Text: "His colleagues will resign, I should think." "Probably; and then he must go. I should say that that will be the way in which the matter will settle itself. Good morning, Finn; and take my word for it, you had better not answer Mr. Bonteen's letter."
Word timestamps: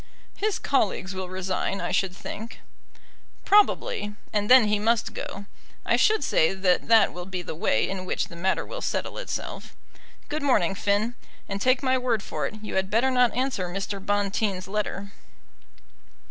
"His 0.37 0.57
colleagues 0.57 1.13
will 1.13 1.29
resign, 1.29 1.79
I 1.79 1.91
should 1.91 2.15
think." 2.17 2.61
"Probably; 3.45 4.15
and 4.33 4.49
then 4.49 4.63
he 4.65 4.79
must 4.79 5.13
go. 5.13 5.45
I 5.85 5.95
should 5.95 6.23
say 6.23 6.55
that 6.55 6.87
that 6.87 7.13
will 7.13 7.27
be 7.27 7.43
the 7.43 7.53
way 7.53 7.87
in 7.87 8.03
which 8.05 8.25
the 8.27 8.35
matter 8.35 8.65
will 8.65 8.81
settle 8.81 9.19
itself. 9.19 9.75
Good 10.27 10.41
morning, 10.41 10.73
Finn; 10.73 11.13
and 11.47 11.61
take 11.61 11.83
my 11.83 11.99
word 11.99 12.23
for 12.23 12.47
it, 12.47 12.55
you 12.63 12.77
had 12.77 12.89
better 12.89 13.11
not 13.11 13.35
answer 13.35 13.69
Mr. 13.69 14.03
Bonteen's 14.03 14.67
letter." 14.67 15.11